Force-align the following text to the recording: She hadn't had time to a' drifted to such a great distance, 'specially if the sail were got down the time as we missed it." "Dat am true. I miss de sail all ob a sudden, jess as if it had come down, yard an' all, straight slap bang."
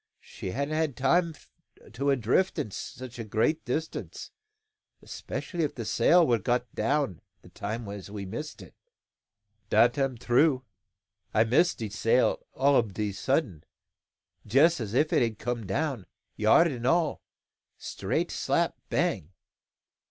She 0.19 0.49
hadn't 0.49 0.73
had 0.73 0.97
time 0.97 1.35
to 1.93 2.09
a' 2.09 2.15
drifted 2.15 2.71
to 2.71 2.75
such 2.75 3.19
a 3.19 3.23
great 3.23 3.63
distance, 3.65 4.31
'specially 5.05 5.63
if 5.63 5.75
the 5.75 5.85
sail 5.85 6.25
were 6.25 6.39
got 6.39 6.73
down 6.73 7.21
the 7.43 7.49
time 7.49 7.87
as 7.87 8.09
we 8.09 8.25
missed 8.25 8.63
it." 8.63 8.73
"Dat 9.69 9.95
am 9.99 10.17
true. 10.17 10.65
I 11.35 11.43
miss 11.43 11.75
de 11.75 11.87
sail 11.89 12.43
all 12.53 12.77
ob 12.77 12.97
a 12.97 13.11
sudden, 13.11 13.63
jess 14.43 14.79
as 14.81 14.95
if 14.95 15.13
it 15.13 15.21
had 15.21 15.37
come 15.37 15.67
down, 15.67 16.07
yard 16.35 16.67
an' 16.67 16.87
all, 16.87 17.21
straight 17.77 18.31
slap 18.31 18.75
bang." 18.89 19.29